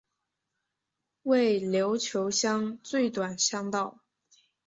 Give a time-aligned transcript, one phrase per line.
[1.21, 3.99] 为琉球乡最短乡道。